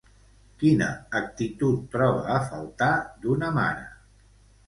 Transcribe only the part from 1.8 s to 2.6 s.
troba a